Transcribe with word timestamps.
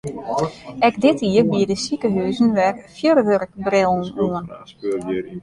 Ek 0.87 0.95
dit 1.03 1.19
jier 1.27 1.45
biede 1.51 1.77
sikehuzen 1.83 2.49
wer 2.57 2.73
fjurwurkbrillen 2.95 4.03
oan. 4.25 4.45